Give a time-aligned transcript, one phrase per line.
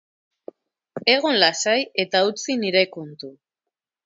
[1.15, 3.31] Egon lasai eta utzi nire kontu.